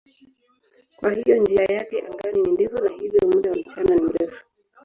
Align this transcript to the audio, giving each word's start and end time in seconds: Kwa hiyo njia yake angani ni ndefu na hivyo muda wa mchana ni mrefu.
Kwa 0.97 1.11
hiyo 1.13 1.37
njia 1.37 1.63
yake 1.69 2.01
angani 2.07 2.41
ni 2.41 2.51
ndefu 2.51 2.83
na 2.83 2.89
hivyo 2.91 3.19
muda 3.29 3.49
wa 3.51 3.57
mchana 3.57 3.95
ni 3.95 4.01
mrefu. 4.01 4.43